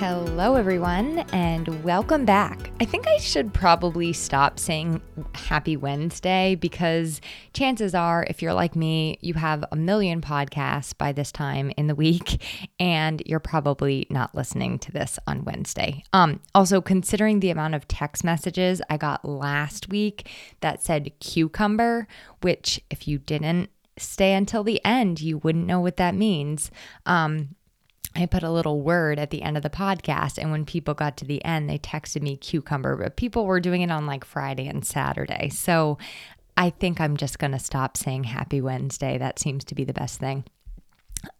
[0.00, 2.70] Hello, everyone, and welcome back.
[2.80, 5.02] I think I should probably stop saying
[5.34, 7.20] Happy Wednesday because
[7.52, 11.86] chances are, if you're like me, you have a million podcasts by this time in
[11.86, 12.42] the week,
[12.80, 16.02] and you're probably not listening to this on Wednesday.
[16.14, 20.30] Um, also, considering the amount of text messages I got last week
[20.62, 22.08] that said cucumber,
[22.40, 26.70] which if you didn't stay until the end, you wouldn't know what that means.
[27.04, 27.54] Um,
[28.16, 30.38] I put a little word at the end of the podcast.
[30.38, 33.82] And when people got to the end, they texted me cucumber, but people were doing
[33.82, 35.48] it on like Friday and Saturday.
[35.48, 35.96] So
[36.56, 39.16] I think I'm just going to stop saying happy Wednesday.
[39.16, 40.44] That seems to be the best thing.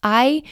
[0.02, 0.42] I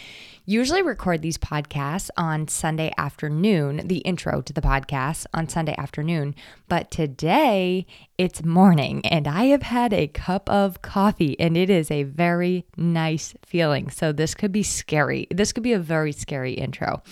[0.48, 6.34] usually record these podcasts on Sunday afternoon, the intro to the podcast on Sunday afternoon,
[6.68, 11.90] but today it's morning and I have had a cup of coffee and it is
[11.90, 13.90] a very nice feeling.
[13.90, 15.26] So this could be scary.
[15.30, 17.02] This could be a very scary intro.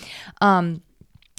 [0.41, 0.81] Um,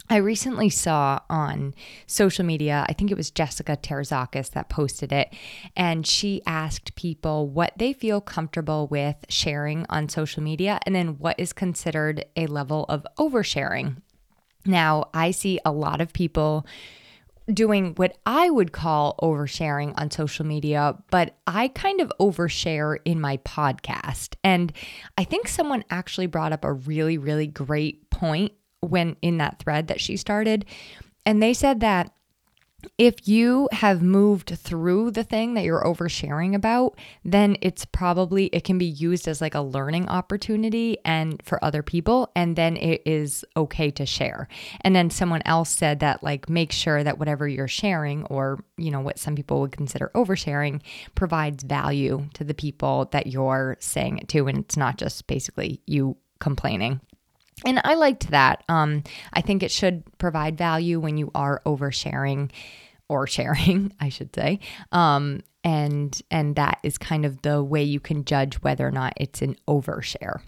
[0.09, 1.73] I recently saw on
[2.05, 5.33] social media, I think it was Jessica Terzakis that posted it,
[5.75, 11.17] and she asked people what they feel comfortable with sharing on social media and then
[11.17, 13.97] what is considered a level of oversharing.
[14.65, 16.65] Now, I see a lot of people
[17.53, 23.21] doing what I would call oversharing on social media, but I kind of overshare in
[23.21, 24.35] my podcast.
[24.43, 24.73] And
[25.17, 29.87] I think someone actually brought up a really, really great point when in that thread
[29.87, 30.65] that she started.
[31.25, 32.11] And they said that
[32.97, 38.63] if you have moved through the thing that you're oversharing about, then it's probably it
[38.63, 43.01] can be used as like a learning opportunity and for other people and then it
[43.05, 44.47] is okay to share.
[44.81, 48.91] And then someone else said that like make sure that whatever you're sharing or, you
[48.91, 50.81] know, what some people would consider oversharing
[51.15, 55.81] provides value to the people that you're saying it to and it's not just basically
[55.87, 57.01] you complaining.
[57.65, 58.63] And I liked that.
[58.69, 59.03] Um,
[59.33, 62.51] I think it should provide value when you are oversharing
[63.09, 64.59] or sharing, I should say.
[64.91, 69.13] Um, and and that is kind of the way you can judge whether or not
[69.17, 70.41] it's an overshare.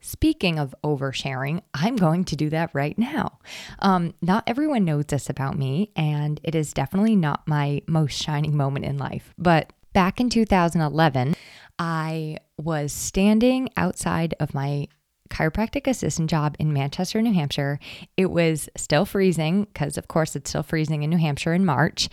[0.00, 3.38] Speaking of oversharing, I'm going to do that right now.
[3.78, 8.56] Um, not everyone knows this about me, and it is definitely not my most shining
[8.56, 9.32] moment in life.
[9.38, 11.36] But back in 2011,
[11.78, 14.88] I was standing outside of my
[15.32, 17.78] chiropractic assistant job in Manchester, New Hampshire.
[18.16, 22.08] It was still freezing because, of course, it's still freezing in New Hampshire in March.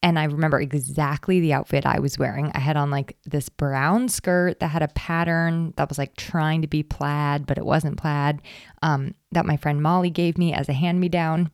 [0.00, 2.52] And I remember exactly the outfit I was wearing.
[2.54, 6.62] I had on like this brown skirt that had a pattern that was like trying
[6.62, 8.40] to be plaid, but it wasn't plaid,
[8.82, 11.50] um, that my friend Molly gave me as a hand me down.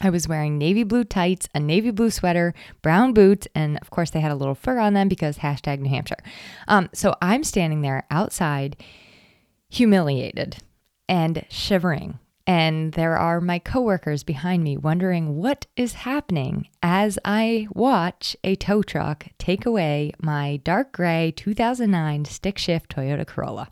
[0.00, 4.10] I was wearing navy blue tights, a navy blue sweater, brown boots, and of course
[4.10, 6.22] they had a little fur on them because hashtag New Hampshire.
[6.68, 8.76] Um, so I'm standing there outside
[9.72, 10.58] humiliated
[11.08, 12.18] and shivering.
[12.46, 18.54] And there are my coworkers behind me wondering what is happening as I watch a
[18.56, 23.70] tow truck take away my dark gray 2009 stick shift Toyota Corolla.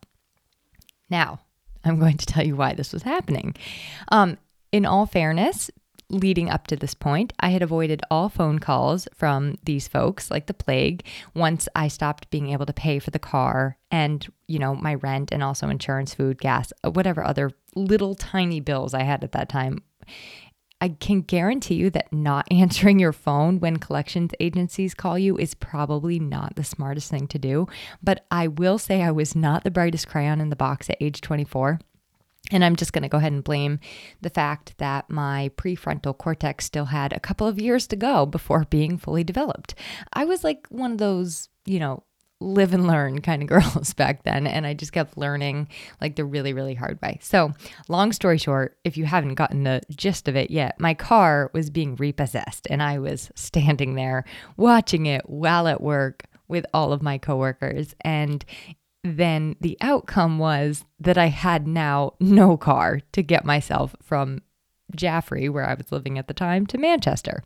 [1.10, 1.40] Now,
[1.84, 3.54] I'm going to tell you why this was happening.
[4.10, 4.38] Um,
[4.72, 5.70] in all fairness,
[6.10, 10.46] leading up to this point, I had avoided all phone calls from these folks like
[10.46, 14.74] the plague once I stopped being able to pay for the car and, you know,
[14.74, 19.32] my rent and also insurance, food, gas, whatever other little tiny bills I had at
[19.32, 19.82] that time.
[20.82, 25.54] I can guarantee you that not answering your phone when collections agencies call you is
[25.54, 27.66] probably not the smartest thing to do.
[28.02, 31.20] But I will say I was not the brightest crayon in the box at age
[31.20, 31.80] 24.
[32.50, 33.78] And I'm just going to go ahead and blame
[34.20, 38.66] the fact that my prefrontal cortex still had a couple of years to go before
[38.70, 39.74] being fully developed.
[40.12, 42.04] I was like one of those, you know,
[42.40, 44.46] live and learn kind of girls back then.
[44.46, 45.68] And I just kept learning
[46.00, 47.18] like the really, really hard way.
[47.22, 47.52] So,
[47.88, 51.70] long story short, if you haven't gotten the gist of it yet, my car was
[51.70, 54.24] being repossessed and I was standing there
[54.56, 57.94] watching it while at work with all of my coworkers.
[58.00, 58.44] And
[59.02, 64.42] then the outcome was that I had now no car to get myself from
[64.94, 67.42] Jaffrey, where I was living at the time, to Manchester.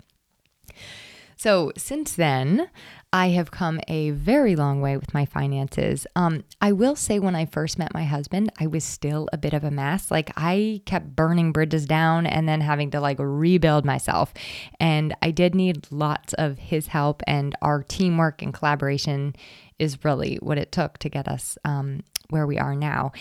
[1.37, 2.71] So, since then,
[3.13, 6.07] I have come a very long way with my finances.
[6.17, 9.53] Um, I will say, when I first met my husband, I was still a bit
[9.53, 10.11] of a mess.
[10.11, 14.33] Like, I kept burning bridges down and then having to like rebuild myself.
[14.81, 19.37] And I did need lots of his help, and our teamwork and collaboration
[19.85, 22.01] is really what it took to get us um,
[22.31, 23.13] where we are now.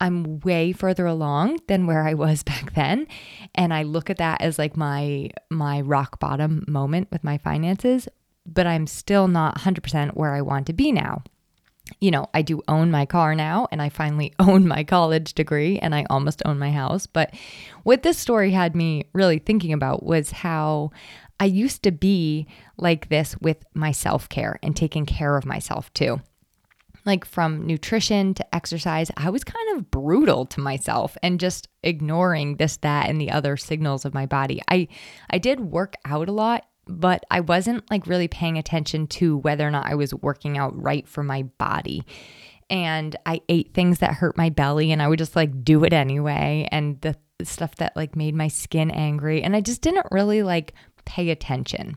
[0.00, 3.06] I'm way further along than where I was back then
[3.54, 8.08] and I look at that as like my my rock bottom moment with my finances
[8.46, 11.22] but I'm still not 100% where I want to be now.
[12.00, 15.78] You know, I do own my car now and I finally own my college degree
[15.78, 17.06] and I almost own my house.
[17.06, 17.34] But
[17.84, 20.90] what this story had me really thinking about was how
[21.38, 22.46] I used to be
[22.76, 26.20] like this with my self care and taking care of myself too.
[27.04, 32.56] Like from nutrition to exercise, I was kind of brutal to myself and just ignoring
[32.56, 34.60] this, that, and the other signals of my body.
[34.68, 34.88] I,
[35.30, 39.66] I did work out a lot but I wasn't like really paying attention to whether
[39.66, 42.04] or not I was working out right for my body.
[42.68, 45.92] And I ate things that hurt my belly and I would just like do it
[45.92, 46.68] anyway.
[46.72, 49.42] And the stuff that like made my skin angry.
[49.42, 50.74] And I just didn't really like
[51.04, 51.96] pay attention.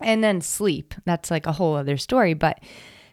[0.00, 2.34] And then sleep, that's like a whole other story.
[2.34, 2.60] But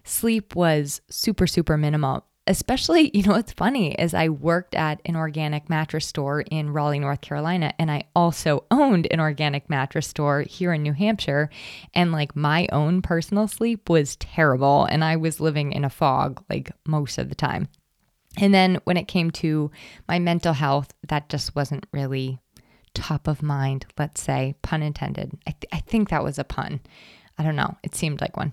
[0.03, 5.15] sleep was super, super minimal especially, you know, what's funny is I worked at an
[5.15, 10.41] organic mattress store in Raleigh, North Carolina, and I also owned an organic mattress store
[10.41, 11.49] here in New Hampshire.
[11.93, 16.43] And like my own personal sleep was terrible, and I was living in a fog
[16.49, 17.69] like most of the time.
[18.37, 19.71] And then when it came to
[20.09, 22.41] my mental health, that just wasn't really
[22.93, 25.31] top of mind, let's say, pun intended.
[25.47, 26.81] I, th- I think that was a pun.
[27.37, 27.77] I don't know.
[27.81, 28.51] It seemed like one.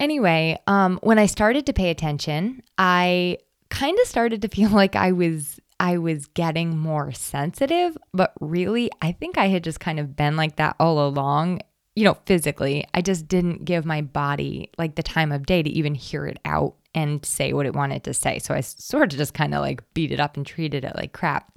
[0.00, 3.38] Anyway, um, when I started to pay attention, I
[3.68, 8.90] kind of started to feel like I was I was getting more sensitive, but really,
[9.00, 11.60] I think I had just kind of been like that all along.
[11.96, 15.70] You know, physically, I just didn't give my body like the time of day to
[15.70, 18.38] even hear it out and say what it wanted to say.
[18.38, 21.12] So I sort of just kind of like beat it up and treated it like
[21.12, 21.50] crap.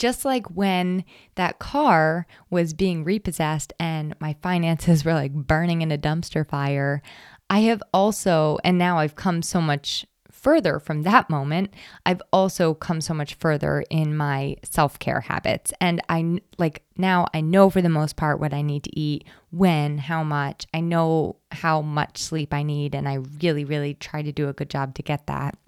[0.00, 1.04] Just like when
[1.34, 7.02] that car was being repossessed and my finances were like burning in a dumpster fire,
[7.50, 11.74] I have also, and now I've come so much further from that moment,
[12.06, 15.72] I've also come so much further in my self care habits.
[15.80, 19.26] And I like now I know for the most part what I need to eat,
[19.50, 20.66] when, how much.
[20.72, 24.54] I know how much sleep I need, and I really, really try to do a
[24.54, 25.58] good job to get that.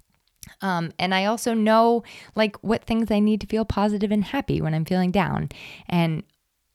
[0.60, 2.02] Um, and I also know
[2.34, 5.50] like what things I need to feel positive and happy when I'm feeling down.
[5.88, 6.22] And,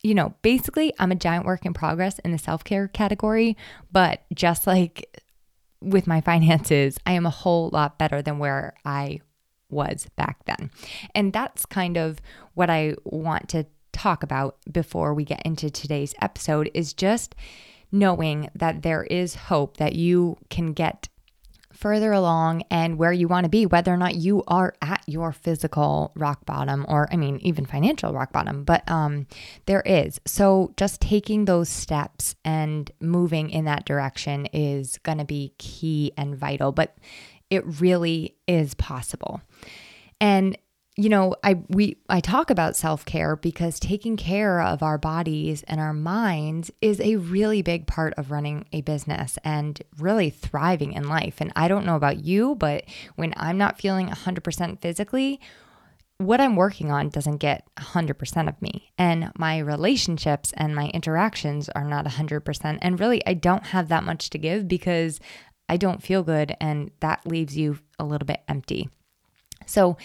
[0.04, 3.58] you know, basically, I'm a giant work in progress in the self care category,
[3.92, 5.22] but just like
[5.82, 9.22] with my finances, I am a whole lot better than where I
[9.70, 10.72] was back then.
[11.14, 12.20] And that's kind of
[12.54, 17.36] what I want to talk about before we get into today's episode is just
[17.92, 21.10] knowing that there is hope that you can get
[21.78, 25.32] further along and where you want to be, whether or not you are at your
[25.32, 29.28] physical rock bottom or, I mean, even financial rock bottom, but um,
[29.68, 30.20] there is.
[30.26, 36.12] So just taking those steps and moving in that direction is going to be key
[36.18, 36.98] and vital, but
[37.50, 39.42] it really is possible.
[40.20, 40.58] And
[41.00, 45.80] you know, I we I talk about self-care because taking care of our bodies and
[45.80, 51.08] our minds is a really big part of running a business and really thriving in
[51.08, 51.36] life.
[51.40, 52.86] And I don't know about you, but
[53.16, 55.40] when I'm not feeling 100% physically,
[56.18, 58.92] what I'm working on doesn't get 100% of me.
[58.98, 62.80] And my relationships and my interactions are not 100%.
[62.82, 65.20] And really, I don't have that much to give because
[65.70, 66.56] I don't feel good.
[66.60, 68.90] And that leaves you a little bit empty.
[69.68, 69.98] So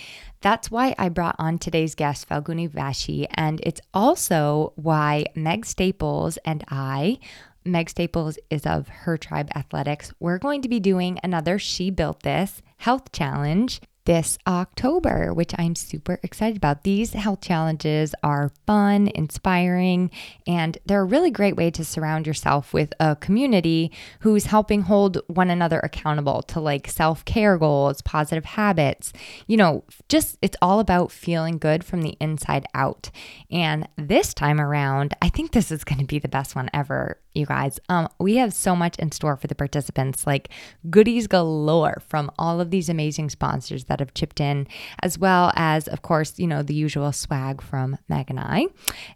[0.42, 3.26] that's why I brought on today's guest, Falguni Vashi.
[3.34, 7.18] And it's also why Meg Staples and I,
[7.64, 12.22] Meg Staples is of Her Tribe Athletics, we're going to be doing another She Built
[12.22, 16.82] This health challenge this October, which I'm super excited about.
[16.82, 20.10] These health challenges are fun, inspiring,
[20.46, 25.20] and they're a really great way to surround yourself with a community who's helping hold
[25.28, 29.12] one another accountable to like self care goals, positive habits.
[29.46, 33.10] You know, just it's all about feeling good from the inside out.
[33.50, 37.18] And this time around, I think this is going to be the best one ever
[37.34, 37.78] you guys.
[37.88, 40.48] Um, we have so much in store for the participants, like
[40.90, 44.66] goodies galore from all of these amazing sponsors that have chipped in,
[45.02, 48.68] as well as, of course, you know, the usual swag from Meg and I.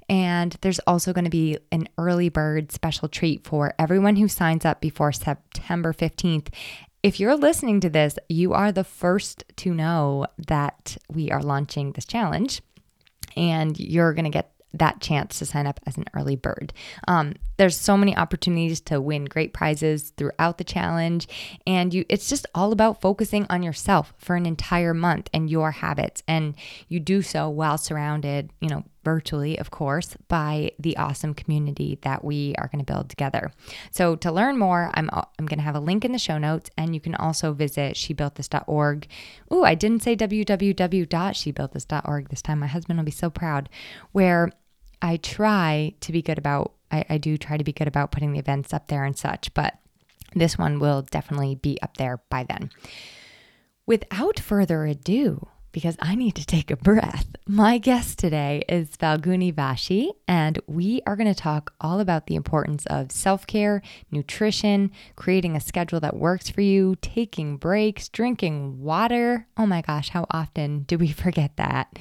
[0.07, 4.67] And there's also going to be an early bird special treat for everyone who signs
[4.67, 6.49] up before September 15th.
[7.03, 11.93] If you're listening to this, you are the first to know that we are launching
[11.93, 12.61] this challenge,
[13.35, 16.75] and you're going to get that chance to sign up as an early bird.
[17.09, 21.29] Um, there's so many opportunities to win great prizes throughout the challenge,
[21.67, 25.73] and you it's just all about focusing on yourself for an entire month and your
[25.73, 26.55] habits, and
[26.89, 32.25] you do so while surrounded, you know, virtually, of course, by the awesome community that
[32.25, 33.53] we are going to build together.
[33.93, 36.71] So to learn more, I'm I'm going to have a link in the show notes,
[36.77, 39.07] and you can also visit shebuiltthis.org.
[39.53, 42.59] Ooh, I didn't say www.shebuiltthis.org this time.
[42.59, 43.69] My husband will be so proud.
[44.13, 44.51] Where
[45.03, 48.33] I try to be good about, I, I do try to be good about putting
[48.33, 49.79] the events up there and such, but
[50.35, 52.71] this one will definitely be up there by then.
[53.87, 57.27] Without further ado, because I need to take a breath.
[57.47, 62.35] My guest today is Falguni Vashi, and we are going to talk all about the
[62.35, 68.81] importance of self care, nutrition, creating a schedule that works for you, taking breaks, drinking
[68.81, 69.47] water.
[69.59, 71.99] Oh my gosh, how often do we forget that?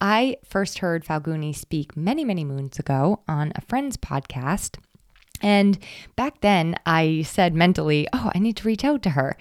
[0.00, 4.78] I first heard Falguni speak many, many moons ago on a friend's podcast.
[5.42, 5.78] And
[6.16, 9.36] back then, I said mentally, Oh, I need to reach out to her.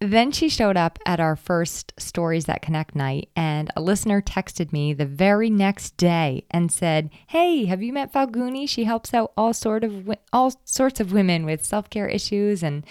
[0.00, 4.70] Then she showed up at our first Stories That Connect night, and a listener texted
[4.70, 8.68] me the very next day and said, "Hey, have you met Falguni?
[8.68, 12.84] She helps out all sort of all sorts of women with self care issues and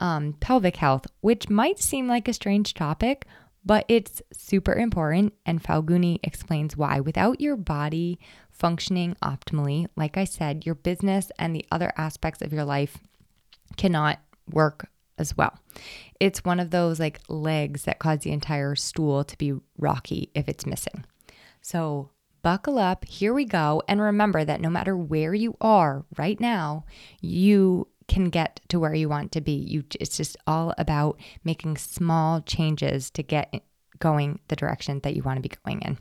[0.00, 3.24] um, pelvic health, which might seem like a strange topic,
[3.64, 7.00] but it's super important." And Falguni explains why.
[7.00, 8.18] Without your body
[8.50, 12.98] functioning optimally, like I said, your business and the other aspects of your life
[13.76, 14.18] cannot
[14.50, 14.88] work
[15.18, 15.58] as well.
[16.20, 20.48] It's one of those like legs that cause the entire stool to be rocky if
[20.48, 21.04] it's missing.
[21.60, 22.10] So
[22.42, 23.82] buckle up, here we go.
[23.86, 26.84] And remember that no matter where you are right now,
[27.20, 29.52] you can get to where you want to be.
[29.52, 33.62] You it's just all about making small changes to get
[33.98, 35.96] going the direction that you want to be going in.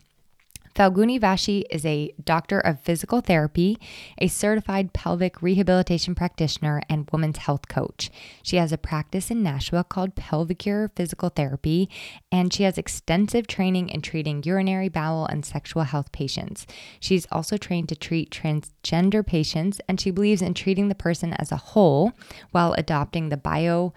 [0.75, 3.78] Falguni Vashi is a doctor of physical therapy,
[4.18, 8.10] a certified pelvic rehabilitation practitioner, and women's health coach.
[8.42, 11.90] She has a practice in Nashua called Pelvicure Physical Therapy,
[12.32, 16.66] and she has extensive training in treating urinary, bowel, and sexual health patients.
[17.00, 21.51] She's also trained to treat transgender patients, and she believes in treating the person as
[21.51, 22.13] a whole
[22.51, 23.94] while adopting the bio,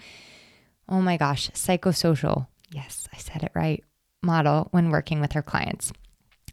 [0.89, 3.85] oh my gosh, psychosocial, yes, I said it right,
[4.23, 5.93] model when working with her clients.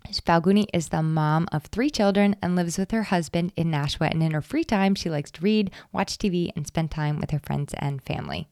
[0.10, 4.10] Falguni is the mom of three children and lives with her husband in Nashua.
[4.12, 7.32] And in her free time, she likes to read, watch TV, and spend time with
[7.32, 8.48] her friends and family.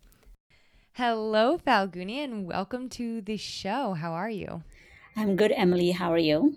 [0.94, 3.94] Hello, Falguni, and welcome to the show.
[3.94, 4.63] How are you?
[5.15, 5.91] I'm good, Emily.
[5.91, 6.56] How are you?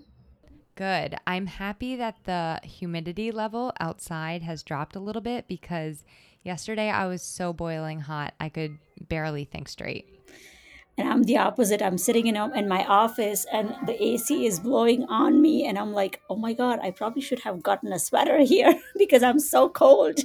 [0.74, 1.16] Good.
[1.26, 6.04] I'm happy that the humidity level outside has dropped a little bit because
[6.42, 10.21] yesterday I was so boiling hot, I could barely think straight
[10.98, 11.80] and I'm the opposite.
[11.80, 15.66] I'm sitting in, in my office and the AC is blowing on me.
[15.66, 19.22] And I'm like, oh my God, I probably should have gotten a sweater here because
[19.22, 20.20] I'm so cold.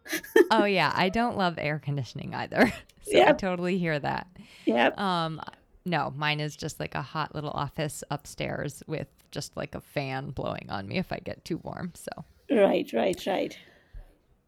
[0.50, 0.92] oh, yeah.
[0.94, 2.72] I don't love air conditioning either.
[3.10, 3.28] So yep.
[3.28, 4.26] I totally hear that.
[4.66, 4.90] Yeah.
[4.98, 5.40] Um,
[5.86, 10.28] no, mine is just like a hot little office upstairs with just like a fan
[10.28, 11.92] blowing on me if I get too warm.
[11.94, 12.10] So,
[12.50, 13.56] right, right, right.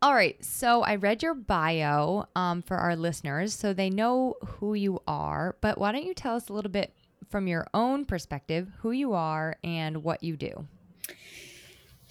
[0.03, 0.43] All right.
[0.43, 5.57] So I read your bio um, for our listeners so they know who you are.
[5.61, 6.95] But why don't you tell us a little bit
[7.29, 10.67] from your own perspective who you are and what you do?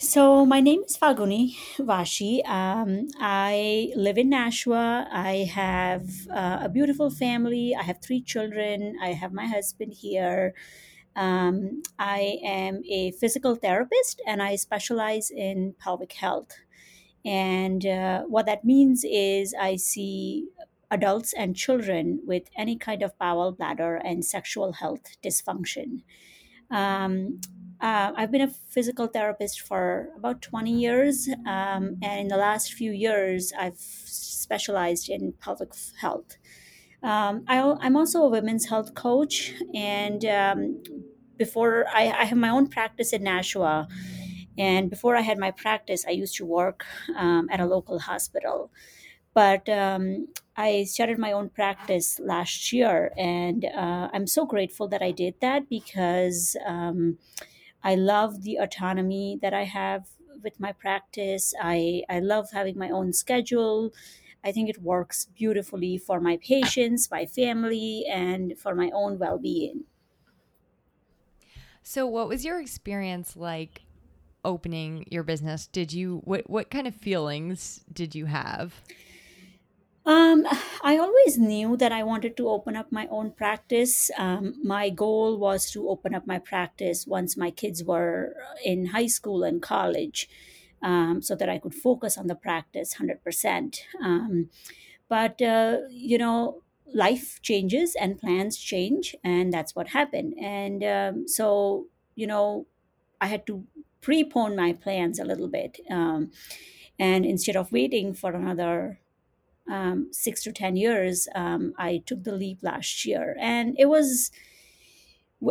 [0.02, 2.48] So, my name is Falguni Vashi.
[2.48, 5.10] Um, I live in Nashua.
[5.12, 7.76] I have uh, a beautiful family.
[7.78, 8.98] I have three children.
[9.02, 10.54] I have my husband here.
[11.18, 16.54] Um, I am a physical therapist and I specialize in pelvic health.
[17.26, 20.48] And uh, what that means is I see
[20.92, 26.02] adults and children with any kind of bowel, bladder, and sexual health dysfunction.
[26.72, 27.42] Um,
[27.82, 32.74] uh, I've been a physical therapist for about 20 years, um, and in the last
[32.74, 35.72] few years, I've specialized in pelvic
[36.02, 36.38] health.
[37.02, 40.84] Um, I, am also a women's health coach, and um,
[41.38, 43.88] before I, I, have my own practice in Nashua.
[44.60, 46.86] And before I had my practice, I used to work
[47.18, 48.72] um, at a local hospital.
[49.34, 55.02] But um, I started my own practice last year, and uh, I'm so grateful that
[55.04, 57.20] I did that because um,
[57.84, 60.10] I love the autonomy that I have
[60.44, 61.54] with my practice.
[61.62, 63.94] I, I love having my own schedule.
[64.44, 69.38] I think it works beautifully for my patients, my family, and for my own well
[69.38, 69.86] being.
[71.84, 73.82] So, what was your experience like
[74.46, 78.82] opening your business did you what what kind of feelings did you have
[80.06, 80.48] Um,
[80.82, 84.10] I always knew that I wanted to open up my own practice.
[84.18, 89.08] Um, my goal was to open up my practice once my kids were in high
[89.08, 90.28] school and college
[90.82, 93.82] um, so that I could focus on the practice 100%.
[94.02, 94.50] Um,
[95.10, 100.36] but, uh, you know, life changes and plans change, and that's what happened.
[100.40, 102.68] And um, so, you know,
[103.22, 103.66] I had to
[104.02, 105.80] prepone my plans a little bit.
[105.90, 106.32] Um,
[106.98, 109.00] and instead of waiting for another
[109.70, 113.38] um, six to 10 years, um, I took the leap last year.
[113.40, 114.32] And it was,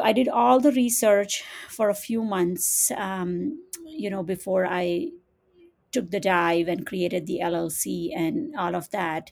[0.03, 5.11] I did all the research for a few months, um, you know, before I
[5.93, 9.31] took the dive and created the LLC and all of that.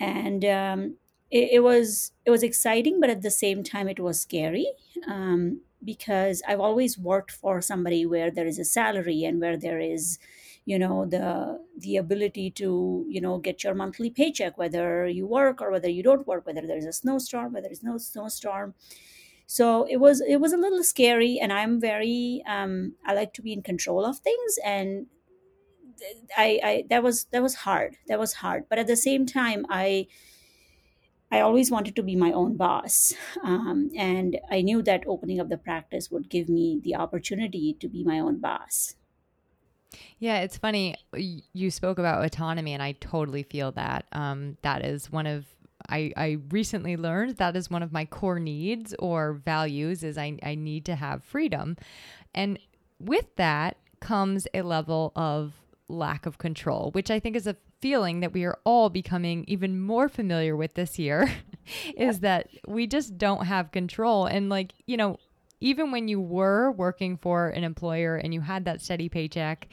[0.00, 0.96] And um,
[1.30, 4.66] it, it was it was exciting, but at the same time, it was scary
[5.08, 9.80] um, because I've always worked for somebody where there is a salary and where there
[9.80, 10.18] is
[10.66, 15.60] you know the the ability to you know get your monthly paycheck whether you work
[15.60, 18.74] or whether you don't work whether there's a snowstorm whether there's no snowstorm.
[19.46, 23.42] So it was it was a little scary and i'm very um i like to
[23.42, 25.06] be in control of things and
[26.36, 28.64] I, I that was that was hard that was hard.
[28.68, 30.06] But at the same time i
[31.34, 33.12] i always wanted to be my own boss
[33.42, 37.88] um, and i knew that opening up the practice would give me the opportunity to
[37.88, 38.94] be my own boss
[40.18, 40.96] Yeah, it's funny.
[41.60, 44.06] You spoke about autonomy, and I totally feel that.
[44.10, 45.46] Um, that is one of
[45.88, 50.38] I, I recently learned that is one of my core needs or values is I,
[50.42, 51.76] I need to have freedom.
[52.34, 52.58] And
[52.98, 55.52] with that comes a level of
[55.88, 59.78] lack of control, which I think is a feeling that we are all becoming even
[59.78, 61.30] more familiar with this year
[61.98, 64.24] is that we just don't have control.
[64.24, 65.18] And like, you know,
[65.60, 69.68] even when you were working for an employer and you had that steady paycheck,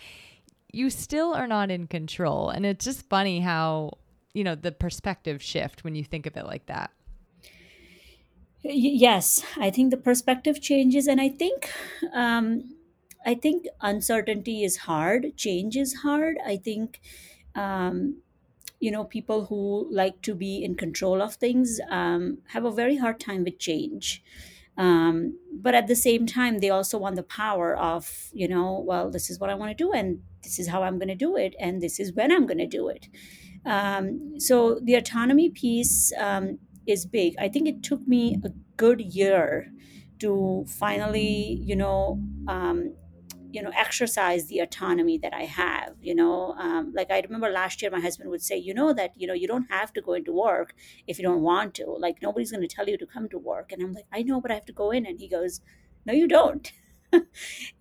[0.74, 2.50] you still are not in control.
[2.50, 3.94] And it's just funny how,
[4.34, 6.92] you know, the perspective shift when you think of it like that.
[8.64, 11.72] Yes i think the perspective changes and i think
[12.14, 12.76] um,
[13.26, 17.00] i think uncertainty is hard change is hard i think
[17.56, 18.22] um,
[18.80, 22.98] you know people who like to be in control of things um, have a very
[22.98, 24.24] hard time with change.
[24.78, 29.12] Um, but at the same time they also want the power of you know well
[29.12, 31.36] this is what i want to do and this is how i'm going to do
[31.36, 33.10] it and this is when i'm going to do it.
[33.66, 37.36] Um, so the autonomy piece um, is big.
[37.40, 39.72] I think it took me a good year
[40.20, 42.96] to finally you know um,
[43.52, 47.82] you know exercise the autonomy that i have you know um, like i remember last
[47.82, 50.14] year my husband would say you know that you know you don't have to go
[50.14, 50.74] into work
[51.08, 51.86] if you don't want to.
[51.86, 53.72] Like nobody's going to tell you to come to work.
[53.72, 55.06] And i'm like i know but i have to go in.
[55.06, 55.62] And he goes
[56.06, 56.72] no you don't.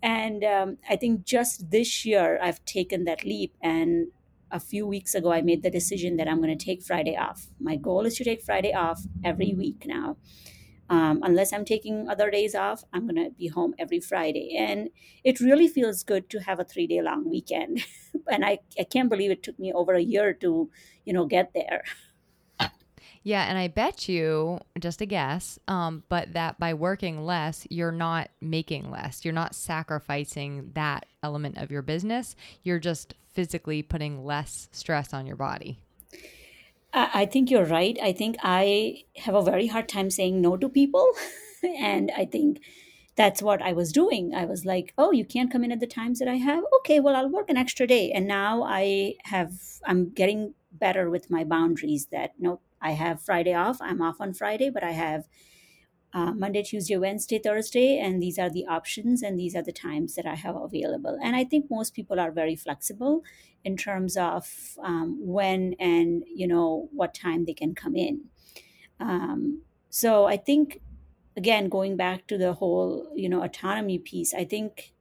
[0.03, 4.09] And um, i think just this year i've taken that leap and
[4.51, 7.49] a few weeks ago i made the decision that i'm going to take friday off.
[7.61, 10.17] My goal is to take friday off every week now
[10.91, 14.57] um, unless I'm taking other days off, I'm going to be home every Friday.
[14.59, 14.91] And
[15.23, 17.85] it really feels good to have a three day long weekend.
[18.31, 20.69] and I, I can't believe it took me over a year to,
[21.05, 21.85] you know, get there.
[23.23, 27.93] Yeah, and I bet you, just a guess, um, but that by working less, you're
[27.93, 29.27] not making less.
[29.27, 32.35] You're not sacrificing that element of your business.
[32.63, 35.81] You're just physically putting less stress on your body.
[36.93, 37.99] I, think you're right.
[38.03, 41.13] I think I have a very hard time saying no to people.
[41.63, 42.61] and I think
[43.17, 44.35] that's what I was doing.
[44.35, 46.65] I was like, oh, you can't come in at the times that I have?
[46.81, 48.11] Okay, well, I'll work an extra day.
[48.13, 49.53] And now I have,
[49.85, 53.79] I'm getting better with my boundaries that no, I have Friday off.
[53.81, 55.25] I'm off on Friday, but I have
[56.13, 60.15] uh, Monday, Tuesday, Wednesday, Thursday, and these are the options and these are the times
[60.17, 61.17] that I have available.
[61.23, 63.23] And I think most people are very flexible
[63.65, 68.25] in terms of um, when and you know what time they can come in.
[68.99, 70.81] Um, so I think
[71.37, 74.93] again going back to the whole you know autonomy piece, I think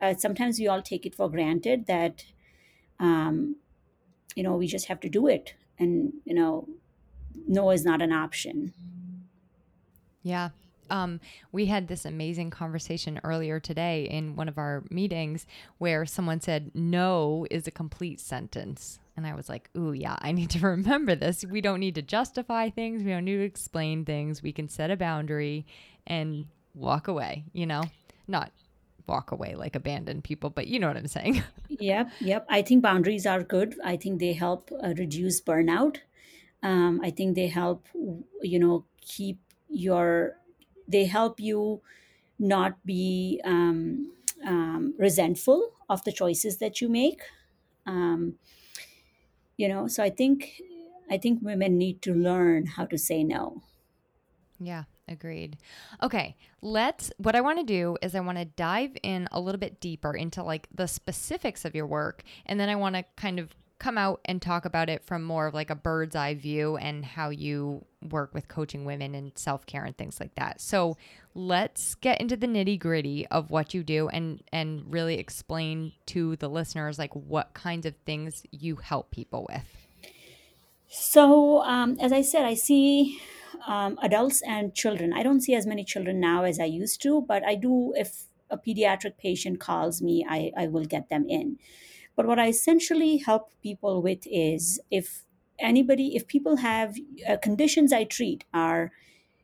[0.00, 2.24] uh, sometimes we all take it for granted that
[2.98, 3.56] um,
[4.34, 6.68] you know we just have to do it, and you know
[7.46, 8.72] no is not an option.
[10.22, 10.50] Yeah.
[10.90, 11.20] Um,
[11.52, 15.46] we had this amazing conversation earlier today in one of our meetings
[15.78, 18.98] where someone said, no is a complete sentence.
[19.16, 21.44] And I was like, ooh, yeah, I need to remember this.
[21.44, 23.04] We don't need to justify things.
[23.04, 24.42] We don't need to explain things.
[24.42, 25.64] We can set a boundary
[26.06, 27.84] and walk away, you know?
[28.26, 28.50] Not
[29.06, 31.42] walk away like abandon people, but you know what I'm saying.
[31.78, 32.46] Yep, yep.
[32.50, 33.74] I think boundaries are good.
[33.82, 35.96] I think they help uh, reduce burnout.
[36.62, 37.86] Um, I think they help,
[38.42, 39.38] you know, keep
[39.70, 40.36] your,
[40.88, 41.80] they help you
[42.38, 44.12] not be um,
[44.44, 47.20] um, resentful of the choices that you make.
[47.86, 48.34] Um,
[49.56, 50.62] you know, so I think
[51.10, 53.62] I think women need to learn how to say no.
[54.58, 55.58] Yeah, agreed.
[56.02, 59.58] Okay, let's what I want to do is I want to dive in a little
[59.58, 63.38] bit deeper into like the specifics of your work and then I want to kind
[63.38, 66.76] of come out and talk about it from more of like a bird's eye view
[66.76, 70.60] and how you work with coaching women and self-care and things like that.
[70.60, 70.96] So,
[71.34, 76.48] let's get into the nitty-gritty of what you do and and really explain to the
[76.48, 79.64] listeners like what kinds of things you help people with.
[80.88, 83.20] So, um, as I said, I see
[83.66, 85.12] um, adults and children.
[85.12, 87.92] I don't see as many children now as I used to, but I do.
[87.96, 91.58] If a pediatric patient calls me, I, I will get them in.
[92.20, 95.24] But what I essentially help people with is if
[95.58, 98.92] anybody, if people have uh, conditions I treat are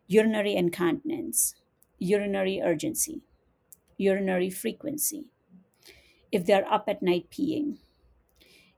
[0.08, 1.54] urinary incontinence,
[1.98, 3.22] urinary urgency,
[3.96, 5.24] urinary frequency,
[6.30, 7.78] if they're up at night peeing,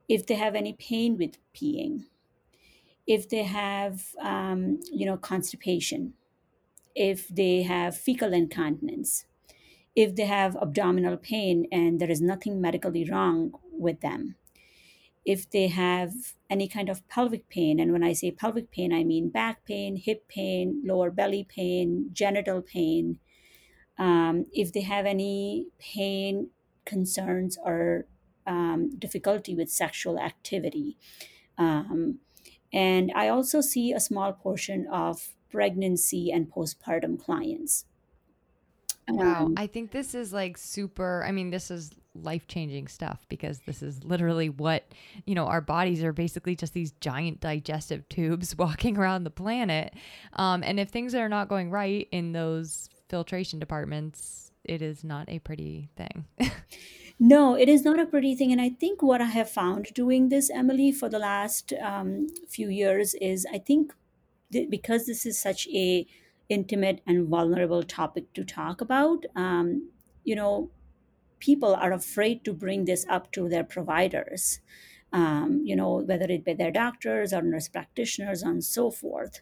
[0.08, 2.04] if they have any pain with peeing,
[3.04, 6.14] if they have, um, you know, constipation,
[6.94, 9.24] if they have fecal incontinence,
[9.98, 14.37] if they have abdominal pain and there is nothing medically wrong with them,
[15.24, 16.12] if they have
[16.48, 19.96] any kind of pelvic pain, and when I say pelvic pain, I mean back pain,
[19.96, 23.18] hip pain, lower belly pain, genital pain,
[23.98, 26.50] um, if they have any pain,
[26.84, 28.06] concerns, or
[28.46, 30.96] um, difficulty with sexual activity.
[31.58, 32.20] Um,
[32.72, 37.84] and I also see a small portion of pregnancy and postpartum clients.
[39.09, 39.47] Wow.
[39.47, 43.61] Um, I think this is like super, I mean, this is life changing stuff because
[43.66, 44.85] this is literally what,
[45.25, 49.94] you know, our bodies are basically just these giant digestive tubes walking around the planet.
[50.35, 55.29] Um, and if things are not going right in those filtration departments, it is not
[55.29, 56.27] a pretty thing.
[57.18, 58.53] no, it is not a pretty thing.
[58.53, 62.68] And I think what I have found doing this, Emily, for the last um, few
[62.68, 63.94] years is I think
[64.53, 66.07] th- because this is such a
[66.48, 69.90] intimate and vulnerable topic to talk about, um,
[70.24, 70.70] you know,
[71.38, 74.61] people are afraid to bring this up to their providers.
[75.11, 79.40] Um, you know, whether it be their doctors or nurse practitioners and so forth.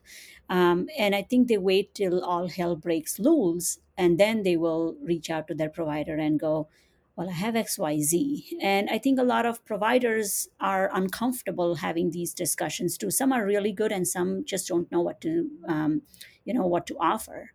[0.49, 4.97] Um, and I think they wait till all hell breaks loose and then they will
[5.03, 6.69] reach out to their provider and go,
[7.17, 8.45] Well, I have XYZ.
[8.61, 13.11] And I think a lot of providers are uncomfortable having these discussions too.
[13.11, 16.03] Some are really good and some just don't know what to, um,
[16.45, 17.53] you know, what to offer.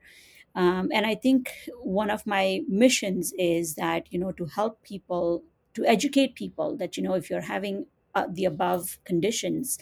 [0.55, 5.43] Um, and I think one of my missions is that, you know, to help people,
[5.75, 9.77] to educate people that, you know, if you're having uh, the above conditions,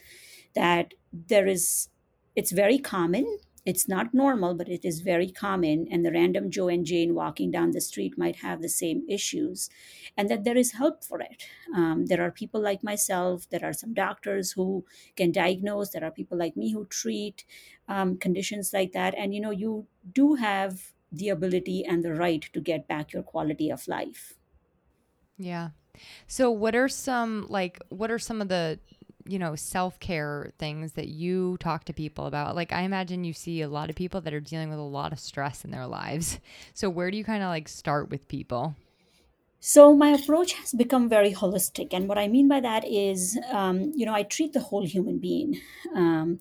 [0.56, 1.89] that there is,
[2.36, 3.39] it's very common.
[3.69, 5.88] It's not normal, but it is very common.
[5.91, 9.69] And the random Joe and Jane walking down the street might have the same issues,
[10.17, 11.45] and that there is help for it.
[11.75, 16.12] Um, there are people like myself, there are some doctors who can diagnose, there are
[16.19, 17.45] people like me who treat
[17.88, 19.13] um, conditions like that.
[19.15, 23.23] And, you know, you do have the ability and the right to get back your
[23.23, 24.34] quality of life.
[25.38, 25.69] yeah.
[26.27, 28.79] So, what are some, like, what are some of the,
[29.32, 32.56] you know, self care things that you talk to people about?
[32.56, 35.13] Like, I imagine you see a lot of people that are dealing with a lot
[35.13, 36.39] of stress in their lives.
[36.74, 38.76] So, where do you kind of like start with people?
[39.60, 43.92] So my approach has become very holistic, and what I mean by that is, um,
[43.94, 45.60] you know, I treat the whole human being.
[45.94, 46.39] Um,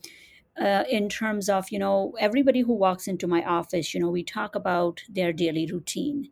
[0.60, 4.24] uh, in terms of you know everybody who walks into my office you know we
[4.24, 6.28] talk about their daily routine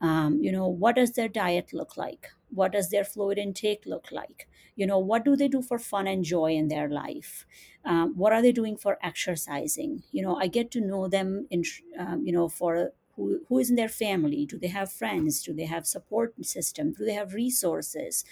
[0.00, 4.12] um, you know what does their diet look like what does their fluid intake look
[4.12, 4.48] like?
[4.76, 7.46] You know what do they do for fun and joy in their life?
[7.84, 10.02] Um, what are they doing for exercising?
[10.12, 11.64] You know i get to know them in
[11.98, 14.46] um, you know for who, who is in their family?
[14.46, 15.42] Do they have friends?
[15.42, 16.94] Do they have support system?
[16.94, 18.24] Do they have resources?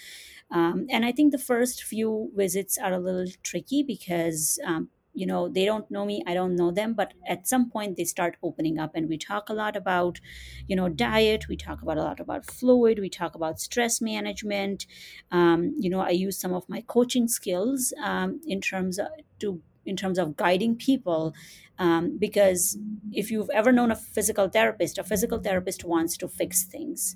[0.49, 5.25] Um, and i think the first few visits are a little tricky because um, you
[5.25, 8.37] know they don't know me i don't know them but at some point they start
[8.41, 10.19] opening up and we talk a lot about
[10.67, 14.85] you know diet we talk about a lot about fluid we talk about stress management.
[15.31, 19.07] Um, you know i use some of my coaching skills um, in terms of
[19.39, 21.33] to in terms of guiding people
[21.79, 22.77] um, because
[23.11, 27.15] if you've ever known a physical therapist a physical therapist wants to fix things.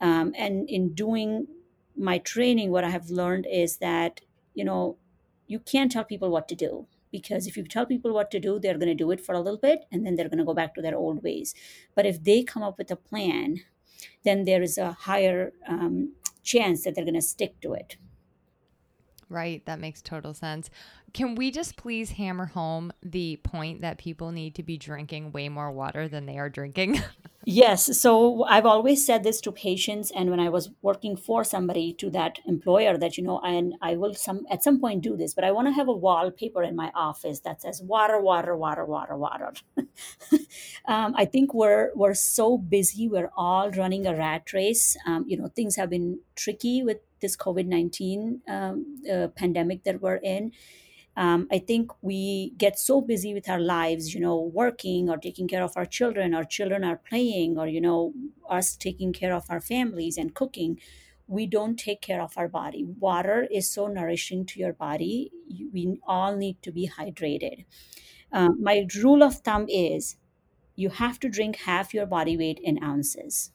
[0.00, 1.46] Um, and in doing
[1.96, 4.20] my training what i have learned is that
[4.54, 4.96] you know
[5.46, 8.58] you can't tell people what to do because if you tell people what to do
[8.58, 10.54] they're going to do it for a little bit and then they're going to go
[10.54, 11.54] back to their old ways
[11.94, 13.60] but if they come up with a plan
[14.24, 17.96] then there is a higher um, chance that they're going to stick to it
[19.28, 19.64] Right.
[19.66, 20.70] That makes total sense.
[21.16, 25.48] Can we just please hammer home the point that people need to be drinking way
[25.48, 27.00] more water than they are drinking?
[27.48, 31.92] Yes, so I've always said this to patients, and when I was working for somebody,
[31.92, 35.32] to that employer, that you know, and I will some at some point do this,
[35.32, 38.84] but I want to have a wallpaper in my office that says water, water, water,
[38.84, 39.52] water, water.
[40.86, 44.96] um, I think we're we're so busy, we're all running a rat race.
[45.06, 50.02] Um, you know, things have been tricky with this COVID nineteen um, uh, pandemic that
[50.02, 50.50] we're in
[51.16, 55.48] um, i think we get so busy with our lives you know working or taking
[55.48, 58.12] care of our children our children are playing or you know
[58.48, 60.78] us taking care of our families and cooking
[61.28, 62.84] we don't take care of our body.
[62.84, 65.32] Water is so nourishing to your body
[65.72, 67.64] we all need to be hydrated.
[68.32, 70.16] Um, my rule of thumb is
[70.76, 73.52] you have to drink half your body weight in ounces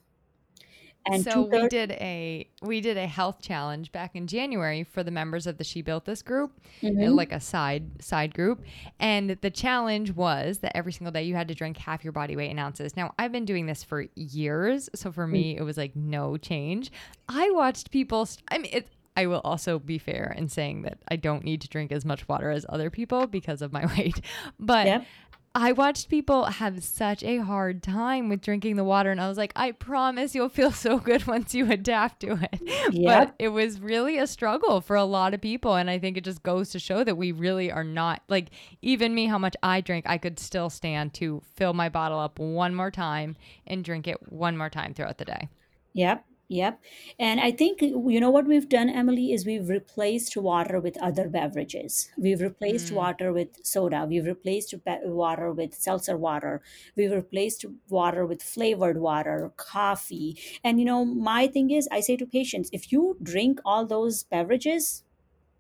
[1.06, 5.12] and So we did a we did a health challenge back in January for the
[5.12, 6.52] members of the She Built This group,
[6.84, 8.64] uh, mm-hmm, like a side side group,
[9.00, 12.36] and the challenge was that every single day you had to drink half your body
[12.36, 12.96] weight in ounces.
[12.96, 16.92] Now I've been doing this for years, so for me it was like no change.
[17.28, 18.26] I watched people.
[18.26, 18.88] St- I mean, it,
[19.18, 22.28] I will also be fair in saying that I don't need to drink as much
[22.28, 24.22] water as other people because of my weight,
[24.60, 25.06] but yep
[25.54, 29.38] I watched people have such a hard time with drinking the water, and I was
[29.38, 32.62] like, I promise you'll feel so good once you adapt to it.
[33.04, 35.76] But it was really a struggle for a lot of people.
[35.76, 38.50] And I think it just goes to show that we really are not like,
[38.82, 42.40] even me, how much I drink, I could still stand to fill my bottle up
[42.40, 43.36] one more time
[43.68, 45.50] and drink it one more time throughout the day.
[45.94, 46.80] Yep, yep.
[47.18, 51.30] And I think, you know, what we've done, Emily, is we've replaced water with other
[51.30, 52.10] beverages.
[52.18, 52.96] We've replaced Mm.
[52.96, 54.06] water with soda.
[54.10, 56.62] We've replaced be- water with seltzer water.
[56.96, 60.38] We've replaced water with flavored water, coffee.
[60.64, 64.24] And, you know, my thing is, I say to patients, if you drink all those
[64.24, 65.04] beverages,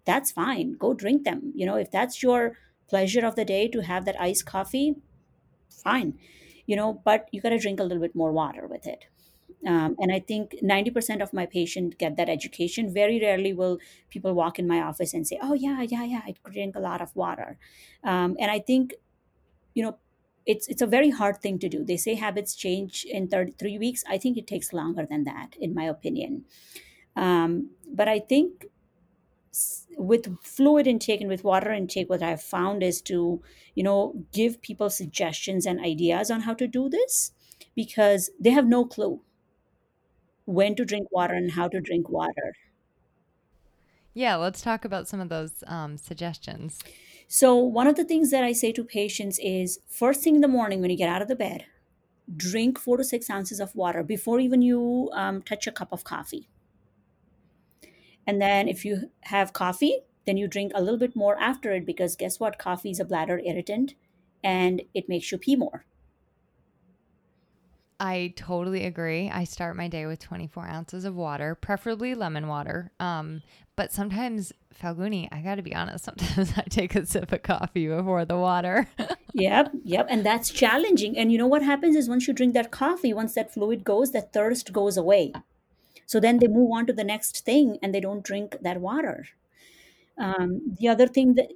[0.05, 0.73] that's fine.
[0.73, 1.53] Go drink them.
[1.55, 4.95] You know, if that's your pleasure of the day to have that iced coffee,
[5.69, 6.19] fine.
[6.67, 9.05] You know, but you got to drink a little bit more water with it
[9.67, 12.93] um, and i think 90% of my patients get that education.
[12.93, 16.35] Very rarely will people walk in my office and say oh yeah yeah yeah i
[16.51, 17.57] drink a lot of water.
[18.03, 18.93] Um, and i think
[19.73, 19.97] you know
[20.45, 21.83] it's it's a very hard thing to do.
[21.85, 24.03] They say habits change in 33 weeks.
[24.09, 26.45] I think it takes longer than that in my opinion.
[27.15, 28.67] Um, but i think
[29.97, 33.41] with fluid intake and with water intake what i've found is to
[33.75, 37.31] you know give people suggestions and ideas on how to do this
[37.75, 39.21] because they have no clue
[40.51, 42.53] when to drink water and how to drink water.
[44.13, 46.79] Yeah, let's talk about some of those um, suggestions.
[47.27, 50.49] So, one of the things that I say to patients is first thing in the
[50.49, 51.65] morning when you get out of the bed,
[52.35, 56.03] drink four to six ounces of water before even you um, touch a cup of
[56.03, 56.49] coffee.
[58.27, 61.85] And then, if you have coffee, then you drink a little bit more after it
[61.85, 62.59] because guess what?
[62.59, 63.95] Coffee is a bladder irritant
[64.43, 65.85] and it makes you pee more.
[68.01, 69.29] I totally agree.
[69.29, 72.91] I start my day with 24 ounces of water, preferably lemon water.
[72.99, 73.43] Um,
[73.75, 77.87] but sometimes, Falguni, I got to be honest, sometimes I take a sip of coffee
[77.87, 78.87] before the water.
[79.33, 80.07] Yep, yep.
[80.09, 81.17] And that's challenging.
[81.17, 84.11] And you know what happens is once you drink that coffee, once that fluid goes,
[84.11, 85.31] that thirst goes away.
[86.05, 89.27] So then they move on to the next thing and they don't drink that water.
[90.17, 91.47] Um, the other thing that,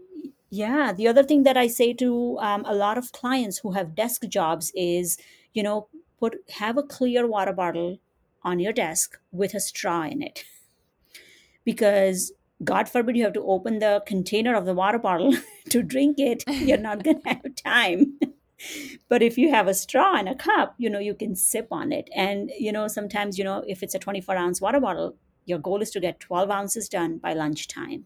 [0.50, 3.94] yeah, the other thing that I say to um, a lot of clients who have
[3.94, 5.18] desk jobs is,
[5.52, 8.00] you know, put have a clear water bottle
[8.44, 10.44] on your desk with a straw in it
[11.64, 12.32] because
[12.64, 15.34] God forbid you have to open the container of the water bottle
[15.70, 16.44] to drink it.
[16.48, 18.20] You're not going to have time.
[19.10, 21.92] but if you have a straw and a cup, you know, you can sip on
[21.92, 22.10] it.
[22.16, 25.82] And, you know, sometimes, you know, if it's a 24 ounce water bottle, your goal
[25.82, 28.06] is to get 12 ounces done by lunchtime.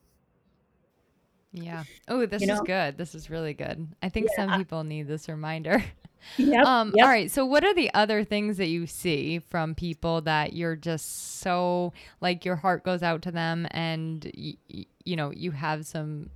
[1.52, 1.84] yeah.
[2.08, 2.98] Oh, You this is know, good.
[2.98, 3.88] This is really good.
[4.02, 4.58] I think some yeah.
[4.58, 5.84] people need this reminder.
[6.38, 6.68] Yep.
[6.68, 7.10] Um, Yep.
[7.10, 7.32] right.
[7.32, 11.94] So, what are the other things that you see from people that you're just so
[12.22, 16.30] like your heart goes out to them, and y- y- you know you have some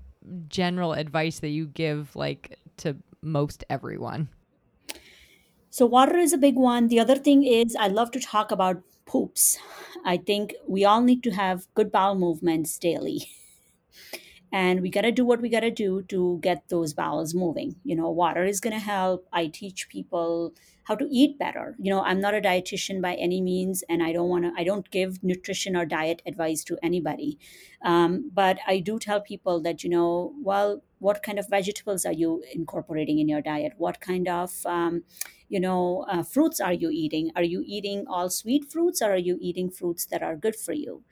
[0.48, 4.30] general advice that you give like to most everyone?
[5.69, 6.88] So water is a big one.
[6.88, 9.58] The other thing is I love to talk about poops.
[10.06, 13.30] I think we all need to have good bowel movements daily.
[14.54, 17.76] and we got to do what we got to do to get those bowels moving.
[17.84, 19.28] You know water is going to help.
[19.34, 21.76] I teach people how to eat better.
[21.80, 24.63] You know i'm not a dietitian by any means and i don't want to i
[24.63, 27.38] don't give nutrition or diet advice to anybody.
[27.82, 32.13] Um, but i do tell people that you know well what kind of vegetables are
[32.13, 33.74] you incorporating in your diet?
[33.78, 35.04] What kind of um,
[35.50, 37.32] you know uh, fruits are you eating?
[37.36, 40.74] Are you eating all sweet fruits or are you eating fruits that are good for
[40.74, 41.04] you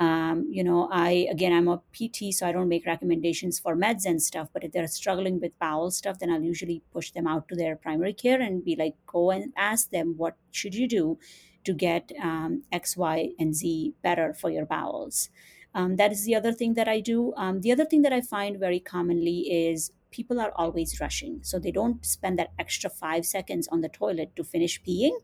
[0.00, 4.04] um, you know i again i'm a pt so i don't make recommendations for meds
[4.06, 7.46] and stuff but if they're struggling with bowel stuff then i'll usually push them out
[7.48, 11.18] to their primary care and be like go and ask them what should you do
[11.64, 15.28] to get um, x y and z better for your bowels?
[15.74, 17.32] Um, that is the other thing that i do.
[17.36, 21.58] Um, the other thing that i find very commonly is people are always rushing so
[21.58, 25.16] they don't spend that extra five seconds on the toilet to finish peeing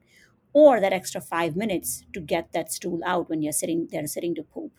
[0.62, 4.35] or that extra five minutes to get that stool out when you're sitting there sitting
[4.35, 4.73] to poop.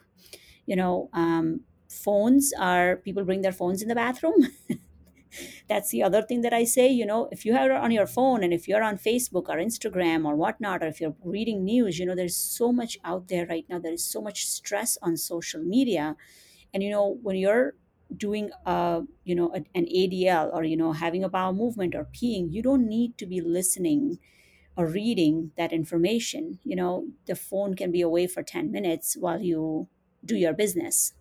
[0.66, 4.42] You know um, phones are people bring their phones in the bathroom.
[5.68, 8.44] That's the other thing that i say you know if you have on your phone
[8.44, 12.06] and if you're on facebook or instagram or whatnot or if you're reading news you
[12.06, 13.80] know there's so much out there right now.
[13.80, 16.16] There is so much stress on social media.
[16.74, 17.76] And you know when you're
[18.26, 22.48] doing a you know an adl or you know having a bowel movement or peeing
[22.56, 24.18] you don't need to be listening
[24.78, 29.42] or reading that information you know the phone can be away for 10 minutes while
[29.42, 29.88] you
[30.24, 31.14] do your business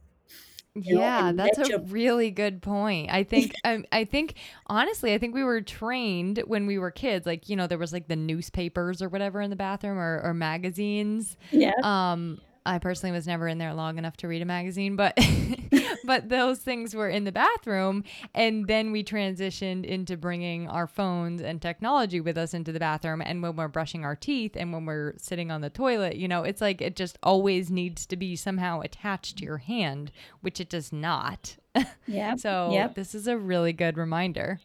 [0.75, 3.11] you Yeah, and that's a your really good point.
[3.11, 4.35] I think um, I think
[4.67, 7.93] honestly, I think we were trained when we were kids, like, you know, there was
[7.93, 11.37] like the newspapers or whatever in the bathroom or, or magazines.
[11.51, 15.17] yeah Um, I personally was never in there long enough to read a magazine, but
[16.07, 21.43] but those things were in the bathroom and then we transitioned into bringing our phones
[21.43, 24.87] and technology with us into the bathroom and when we're brushing our teeth and when
[24.87, 28.37] we're sitting on the toilet, you know, it's like it just always needs to be
[28.37, 31.57] somehow attached to your hand, which it does not.
[32.07, 32.37] Yeah.
[32.37, 34.61] so, yep this is a really good reminder.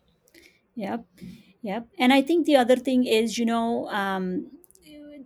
[0.75, 1.05] yep
[1.61, 4.47] yep and i think the other thing is you know um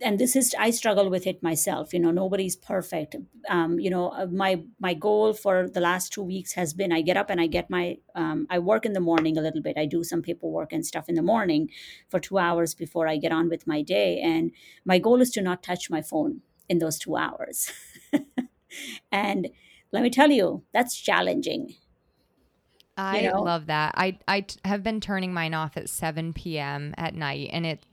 [0.02, 3.16] and this is i struggle with it myself you know nobody's perfect.
[3.48, 7.00] Um, you know uh, my my goal for the last two weeks has been i
[7.00, 9.76] get up and i get my um, i work in the morning a little bit.
[9.78, 11.70] I do some paperwork and stuff in the morning
[12.08, 14.20] for two hours before i get on with my day.
[14.20, 14.52] And
[14.84, 17.72] my goal is to not touch my phone in those two hours.
[19.12, 19.48] And
[19.92, 21.74] let me tell you that's challenging.
[23.10, 23.42] You I know?
[23.42, 23.92] love that.
[23.96, 26.94] I I t- have been turning mine off at 7 p.m.
[26.96, 27.84] at night and it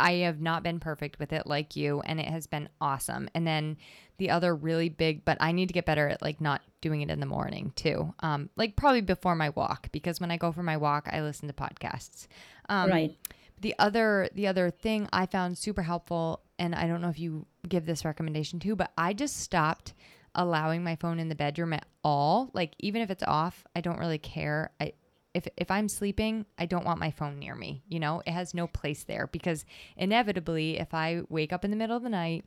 [0.00, 3.28] I have not been perfect with it like you, and it has been awesome.
[3.34, 3.76] And then
[4.18, 7.10] the other really big, but I need to get better at like not doing it
[7.10, 8.14] in the morning too.
[8.20, 11.48] Um, like probably before my walk because when I go for my walk, I listen
[11.48, 12.26] to podcasts.
[12.68, 13.16] Um, right
[13.60, 17.46] the other the other thing I found super helpful, and I don't know if you
[17.68, 19.94] give this recommendation too, but I just stopped
[20.34, 22.50] allowing my phone in the bedroom at all.
[22.54, 24.70] Like even if it's off, I don't really care.
[24.80, 24.92] I
[25.34, 27.82] if if I'm sleeping, I don't want my phone near me.
[27.88, 29.64] You know, it has no place there because
[29.96, 32.44] inevitably, if I wake up in the middle of the night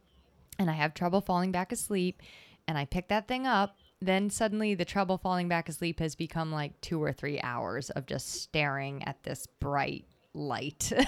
[0.60, 2.22] and I have trouble falling back asleep,
[2.68, 3.78] and I pick that thing up.
[4.02, 8.06] Then suddenly the trouble falling back asleep has become like two or three hours of
[8.06, 10.92] just staring at this bright light.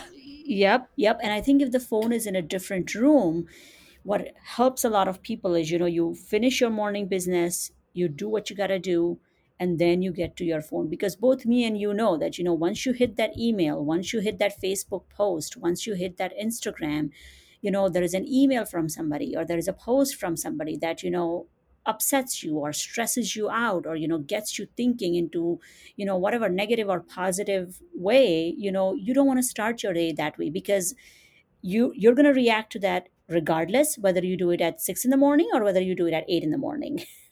[0.47, 1.19] Yep, yep.
[1.23, 3.47] And I think if the phone is in a different room,
[4.03, 8.07] what helps a lot of people is, you know, you finish your morning business, you
[8.07, 9.17] do what you got to do,
[9.59, 10.89] and then you get to your phone.
[10.89, 14.11] Because both me and you know that, you know, once you hit that email, once
[14.13, 17.11] you hit that Facebook post, once you hit that Instagram,
[17.61, 20.77] you know, there is an email from somebody or there is a post from somebody
[20.77, 21.47] that, you know,
[21.85, 25.59] upsets you or stresses you out or you know gets you thinking into
[25.95, 29.93] you know whatever negative or positive way you know you don't want to start your
[29.93, 30.95] day that way because
[31.61, 35.11] you you're going to react to that regardless whether you do it at six in
[35.11, 37.03] the morning or whether you do it at eight in the morning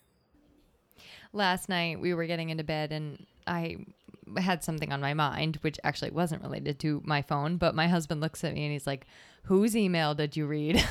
[1.33, 3.77] Last night we were getting into bed and I
[4.37, 8.21] had something on my mind, which actually wasn't related to my phone, but my husband
[8.21, 9.05] looks at me and he's like,
[9.43, 10.83] Whose email did you read?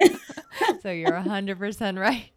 [0.82, 2.30] so you're 100% right.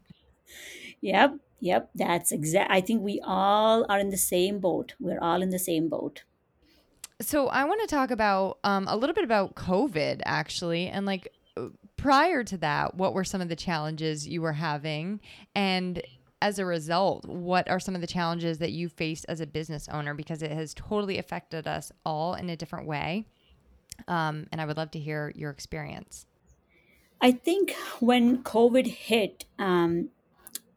[0.99, 5.41] yep yep that's exact i think we all are in the same boat we're all
[5.41, 6.23] in the same boat
[7.21, 11.27] So I want to talk about um, a little bit about COVID actually, and like
[11.55, 15.19] uh, prior to that, what were some of the challenges you were having,
[15.53, 16.01] and
[16.41, 19.87] as a result, what are some of the challenges that you faced as a business
[19.89, 23.27] owner because it has totally affected us all in a different way.
[24.07, 26.25] Um, and I would love to hear your experience.
[27.21, 30.09] i think when covid hit um,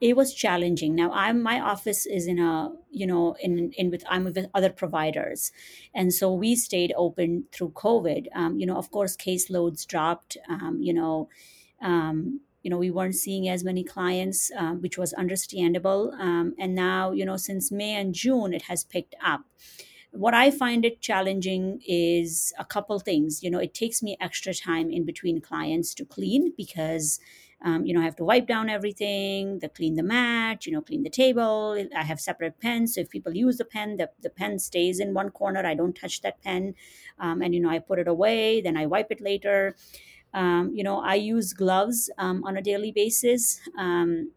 [0.01, 4.05] it was challenging now i'm my office is in a you know in in with
[4.09, 5.53] i'm with other providers
[5.95, 10.79] and so we stayed open through covid um, you know of course caseloads dropped um,
[10.81, 11.29] you know
[11.81, 16.13] um, you know we weren't seeing as many clients um, which was understandable.
[16.19, 19.43] Um, and now you know since may and june it has picked up.
[20.11, 23.43] What i find it challenging is a couple things.
[23.43, 27.21] You know it takes me extra time in between clients to clean because
[27.65, 30.81] um, you know i have to wipe down everything the clean the mat you know
[30.81, 31.77] clean the table.
[31.95, 35.13] I have separate pens so if people use the pen the, the pen stays in
[35.13, 35.67] one corner.
[35.67, 36.75] I don't touch that pen.
[37.19, 39.77] Um, and you know i put it away then i wipe it later
[40.35, 43.61] um, you know i use gloves um, on a daily basis.
[43.79, 44.33] Um,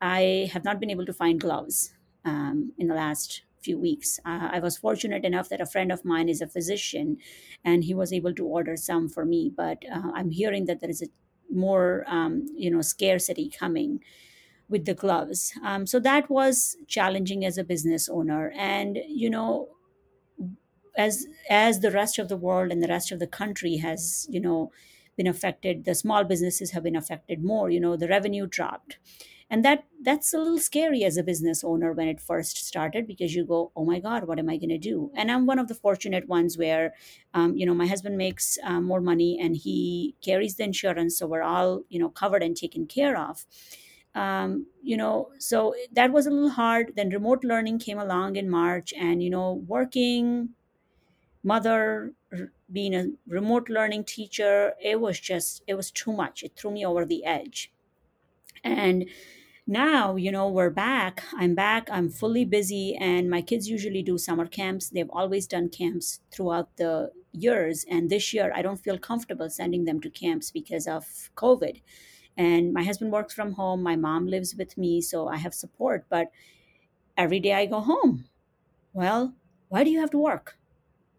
[0.00, 4.20] I have not been able to find gloves um, in the last few weeks.
[4.24, 7.16] Uh, I was fortunate enough that a friend of mine is a physician
[7.64, 10.90] and he was able to order some for me, but uh, I'm hearing that there
[10.90, 11.06] is a
[11.50, 14.02] more um, you know scarcity coming
[14.68, 15.52] with the gloves.
[15.62, 18.52] Um, so that was challenging as a business owner.
[18.56, 19.70] And you know
[20.96, 24.40] as as the rest of the world and the rest of the country has you
[24.40, 24.70] know
[25.16, 28.98] been affected the small businesses have been affected more you know the revenue dropped.
[29.50, 33.34] And that that's a little scary as a business owner when it first started because
[33.34, 35.10] you go oh my god what am i going to do?
[35.14, 36.94] And i'm one of the fortunate ones where
[37.34, 41.26] um, you know my husband makes uh, more money and he carries the insurance so
[41.26, 43.44] we're all you know covered and taken care of.
[44.14, 46.92] Um, you know so that was a little hard.
[46.96, 50.50] Then remote learning came along in march and you know working
[51.42, 52.14] mother
[52.72, 56.42] being a remote learning teacher it was just it was too much.
[56.42, 57.72] It threw me over the edge.
[58.64, 59.08] And
[59.66, 61.24] now you know we're back.
[61.34, 61.88] I'm back.
[61.90, 62.96] I'm fully busy.
[62.96, 64.90] And my kids usually do summer camps.
[64.90, 67.84] They've always done camps throughout the years.
[67.90, 71.82] And this year i don't feel comfortable sending them to camps because of covid.
[72.36, 73.82] And my husband works from home.
[73.82, 75.00] My mom lives with me.
[75.00, 76.06] So i have support.
[76.08, 76.30] But
[77.16, 78.26] every day i go home.
[78.94, 79.34] Well
[79.68, 80.58] why do you have to work?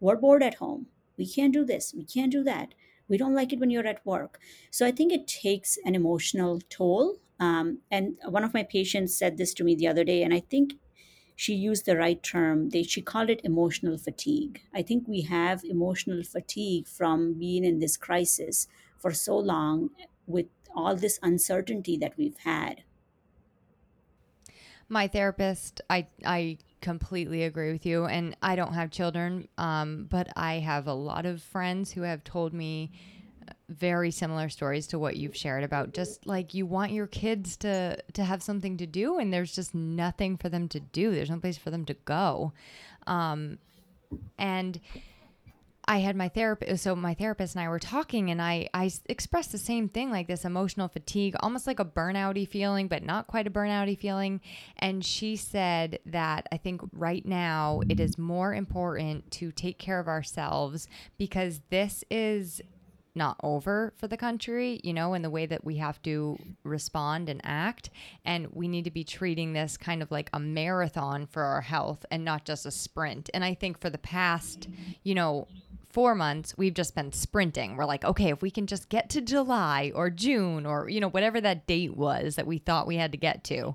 [0.00, 0.88] We're bored at home.
[1.16, 1.94] We can't do this.
[1.94, 2.74] We can't do that.
[3.08, 4.40] We don't like it when you're at work.
[4.70, 7.18] So I think it takes an emotional toll.
[7.38, 10.40] Um, and one of my patients said this to me the other day, and I
[10.40, 10.74] think
[11.36, 12.70] she used the right term.
[12.70, 14.62] They, she called it emotional fatigue.
[14.74, 19.90] I think we have emotional fatigue from being in this crisis for so long
[20.26, 22.84] with all this uncertainty that we've had.
[24.88, 30.28] My therapist, I I completely agree with you, and I don't have children, um, but
[30.36, 32.92] I have a lot of friends who have told me
[33.48, 37.56] uh, very similar stories to what you've shared about just like you want your kids
[37.58, 41.12] to to have something to do and there's just nothing for them to do.
[41.12, 42.52] There's no place for them to go.
[43.06, 43.58] Um,
[44.38, 44.80] and
[45.88, 49.52] I had my therapist, so my therapist and I were talking, and I I expressed
[49.52, 53.46] the same thing, like this emotional fatigue, almost like a burnouty feeling, but not quite
[53.46, 54.40] a burnouty feeling.
[54.78, 60.00] And she said that I think right now it is more important to take care
[60.00, 62.60] of ourselves because this is
[63.16, 67.28] not over for the country, you know, in the way that we have to respond
[67.28, 67.90] and act.
[68.24, 72.04] And we need to be treating this kind of like a marathon for our health
[72.10, 73.30] and not just a sprint.
[73.32, 74.68] And I think for the past,
[75.02, 75.48] you know,
[75.96, 77.74] four months, we've just been sprinting.
[77.74, 81.08] We're like, okay, if we can just get to July or June or, you know,
[81.08, 83.74] whatever that date was that we thought we had to get to.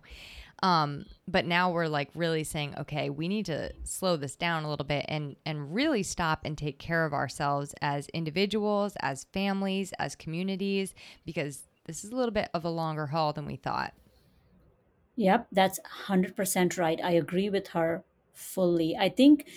[0.61, 4.69] Um, but now we're like really saying, okay, we need to slow this down a
[4.69, 9.91] little bit and and really stop and take care of ourselves as individuals, as families,
[9.97, 10.93] as communities,
[11.25, 13.95] because this is a little bit of a longer haul than we thought.
[15.15, 17.01] Yep, that's 100% right.
[17.03, 18.95] I agree with her fully.
[18.95, 19.47] I think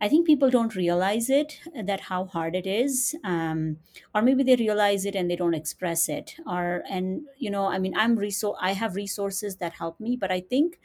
[0.00, 3.78] I think people don't realize it that how hard it is, um,
[4.14, 6.36] or maybe they realize it and they don't express it.
[6.46, 10.30] Or and you know, I mean, I'm resor- I have resources that help me, but
[10.30, 10.78] I think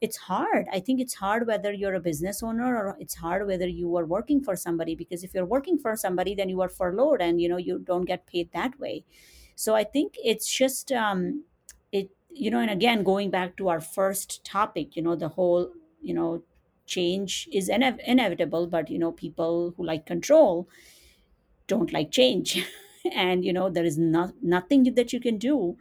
[0.00, 0.66] it's hard.
[0.70, 4.04] I think it's hard whether you're a business owner or it's hard whether you are
[4.06, 7.48] working for somebody because if you're working for somebody, then you are furloughed and you
[7.48, 9.04] know you don't get paid that way.
[9.56, 11.44] So I think it's just um,
[11.92, 15.72] it you know, and again going back to our first topic, you know, the whole
[16.00, 16.42] you know
[16.88, 20.68] change is ine- inevitable but you know people who like control
[21.66, 22.64] don't like change.
[23.14, 25.78] And you know there is not nothing that you can do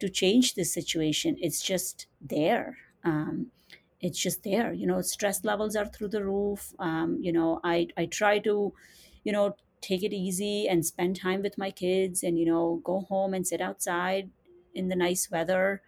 [0.00, 1.36] to change this situation.
[1.40, 2.76] It's just there.
[3.04, 3.52] Um,
[4.00, 4.72] it's just there.
[4.72, 6.74] You know stress levels are through the roof.
[6.78, 8.74] Um, you know i i try to
[9.24, 13.00] you know take it easy and spend time with my kids and you know go
[13.02, 14.30] home and sit outside
[14.74, 15.82] in the nice weather.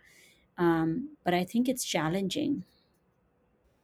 [0.59, 2.65] Um, but i think it's challenging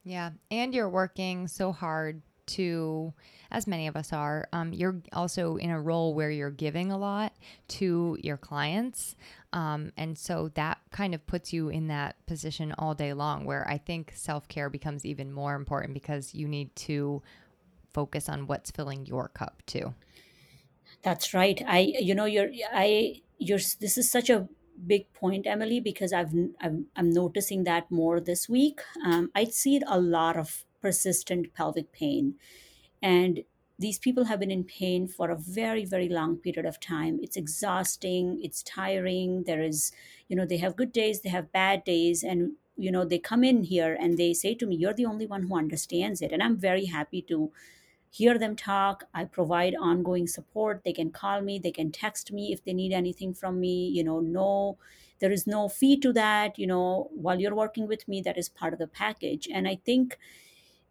[0.05, 0.31] Yeah.
[0.51, 3.13] And you're working so hard to,
[3.51, 6.99] as many of us are, um, you're also in a role where you're giving a
[6.99, 7.33] lot
[7.69, 9.17] to your clients.
[9.55, 13.67] Um, and so that kind of puts you in that position all day long where
[13.67, 17.23] I think self care becomes even more important because you need to
[17.95, 19.95] focus on what's filling your cup too.
[21.03, 21.63] That's right.
[21.67, 24.49] I, you know, you're, I, you're, this is such a
[24.87, 28.81] big point, Emily, because I've, I'm, I'm noticing that more this week.
[29.05, 32.35] Um, I see a lot of persistent pelvic pain.
[33.03, 33.45] and
[33.79, 37.37] these people have been in pain for a very very long period of time it's
[37.37, 39.93] exhausting it's tiring there is
[40.29, 43.45] you know they have good days they have bad days and you know they come
[43.45, 46.43] in here and they say to me you're the only one who understands it and
[46.43, 47.51] i'm very happy to
[48.19, 49.05] hear them talk.
[49.13, 50.83] I provide ongoing support.
[50.85, 51.59] They can call me.
[51.59, 53.89] They can text me if they need anything from me.
[53.89, 54.79] You know no
[55.21, 58.49] there is no fee to that you know while you're working with me that is
[58.49, 59.49] part of the package.
[59.53, 60.19] And i think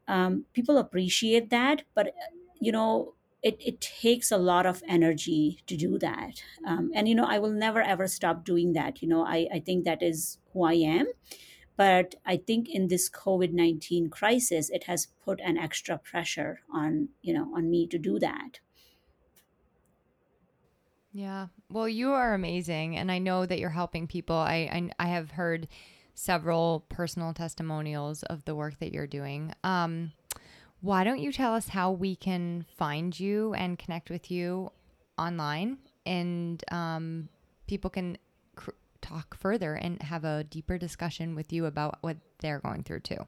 [0.08, 2.14] um, people appreciate that but
[2.60, 6.42] you know it, it takes a lot of energy to do that.
[6.66, 9.02] Um, and you know i will never ever stop doing that.
[9.02, 11.08] You know i, I think that is who i am
[11.78, 17.34] but i think in this covid-19 crisis it has put an extra pressure on you
[17.34, 18.60] know on me to do that
[21.16, 21.48] Yeah.
[21.70, 22.98] Well, you are amazing.
[22.98, 24.36] And I know that you're helping people.
[24.36, 25.68] I, I, I have heard
[26.16, 29.54] several personal testimonials of the work that you're doing.
[29.64, 30.12] Um,
[30.82, 34.72] why don't you tell us how we can find you and connect with you
[35.18, 37.30] online and um,
[37.68, 38.18] people can
[39.04, 43.28] talk further and have a deeper discussion with you about what they're going through too?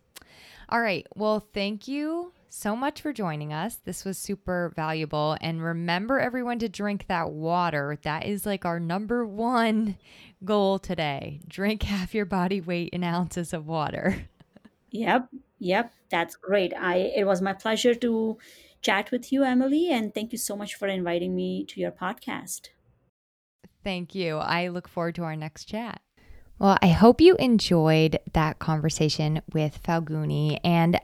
[0.69, 1.05] All right.
[1.17, 3.81] Well, thank you so much for joining us.
[3.85, 5.37] This was super valuable.
[5.41, 7.99] And remember, everyone, to drink that water.
[8.03, 9.99] That is like our number one
[10.45, 11.41] goal today.
[11.49, 14.29] Drink half your body weight in ounces of water.
[14.91, 15.29] Yep,
[15.59, 16.73] yep, that's great.
[16.75, 18.39] I it was my pleasure to
[18.81, 22.69] chat with you, Emily, and thank you so much for inviting me to your podcast.
[23.85, 24.37] Thank you.
[24.37, 26.01] I look forward to our next chat.
[26.59, 30.59] Well, I hope you enjoyed that conversation with Falguni.
[30.65, 31.01] And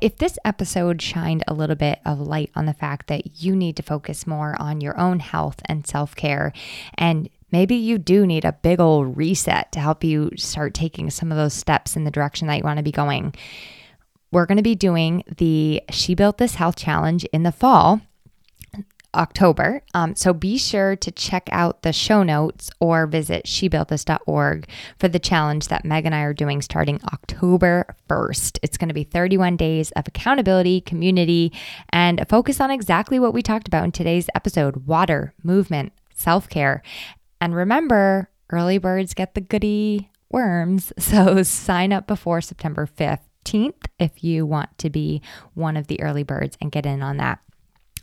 [0.00, 3.76] if this episode shined a little bit of light on the fact that you need
[3.76, 6.52] to focus more on your own health and self care,
[6.94, 11.30] and maybe you do need a big old reset to help you start taking some
[11.30, 13.34] of those steps in the direction that you want to be going,
[14.32, 18.00] we're going to be doing the She Built This Health Challenge in the fall.
[19.14, 19.82] October.
[19.94, 24.68] Um, so be sure to check out the show notes or visit shebuiltthis.org
[24.98, 28.58] for the challenge that Meg and I are doing starting October 1st.
[28.62, 31.52] It's going to be 31 days of accountability, community,
[31.90, 36.48] and a focus on exactly what we talked about in today's episode water, movement, self
[36.48, 36.82] care.
[37.40, 40.92] And remember, early birds get the goody worms.
[40.98, 42.86] So sign up before September
[43.44, 45.22] 15th if you want to be
[45.54, 47.40] one of the early birds and get in on that.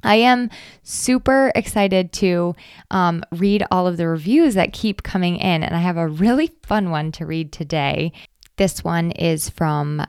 [0.03, 0.49] I am
[0.81, 2.55] super excited to
[2.89, 6.51] um, read all of the reviews that keep coming in, and I have a really
[6.63, 8.13] fun one to read today.
[8.55, 10.05] This one is from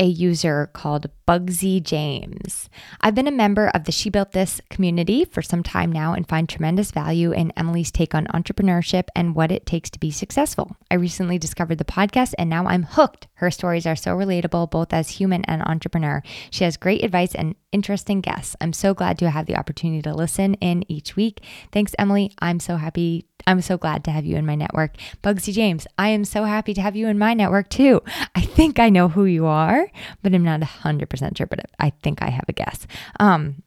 [0.00, 2.68] a user called Bugsy James.
[3.00, 6.28] I've been a member of the She Built This community for some time now and
[6.28, 10.76] find tremendous value in Emily's take on entrepreneurship and what it takes to be successful.
[10.90, 13.28] I recently discovered the podcast and now I'm hooked.
[13.34, 16.20] Her stories are so relatable, both as human and entrepreneur.
[16.50, 18.56] She has great advice and interesting guests.
[18.60, 21.44] I'm so glad to have the opportunity to listen in each week.
[21.70, 22.34] Thanks, Emily.
[22.40, 24.96] I'm so happy I'm so glad to have you in my network.
[25.22, 28.02] Bugsy James, I am so happy to have you in my network too.
[28.34, 29.90] I think I know who you are,
[30.22, 32.86] but I'm not 100% sure, but I think I have a guess.
[33.18, 33.62] Um,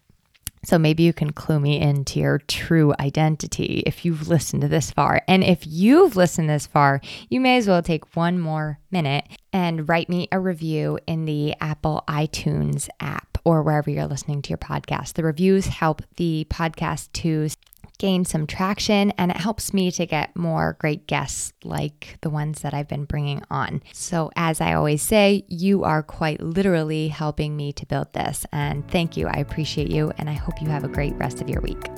[0.66, 4.92] so maybe you can clue me into your true identity if you've listened to this
[4.92, 5.22] far.
[5.28, 9.90] And if you've listened this far, you may as well take one more minute and
[9.90, 14.58] write me a review in the Apple iTunes app or wherever you're listening to your
[14.58, 15.14] podcast.
[15.14, 17.50] The reviews help the podcast to
[17.98, 22.62] gain some traction and it helps me to get more great guests like the ones
[22.62, 23.82] that I've been bringing on.
[23.92, 28.46] So, as I always say, you are quite literally helping me to build this.
[28.52, 29.28] And thank you.
[29.28, 30.12] I appreciate you.
[30.18, 31.90] And I hope you have a great rest of your week.